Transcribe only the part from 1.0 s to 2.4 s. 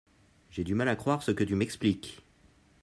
ce que tu m'expliques.